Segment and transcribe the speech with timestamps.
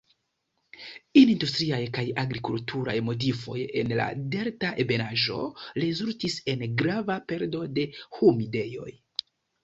[1.19, 5.37] Industriaj kaj agrikulturaj modifoj en la delta ebenaĵo
[5.83, 7.85] rezultis en grava perdo de
[8.21, 8.89] humidejoj.